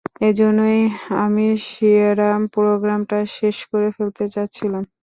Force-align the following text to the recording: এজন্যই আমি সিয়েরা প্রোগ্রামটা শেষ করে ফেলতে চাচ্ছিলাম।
এজন্যই 0.21 0.81
আমি 1.23 1.45
সিয়েরা 1.65 2.25
প্রোগ্রামটা 2.55 3.17
শেষ 3.37 3.57
করে 3.71 3.87
ফেলতে 3.95 4.23
চাচ্ছিলাম। 4.33 4.83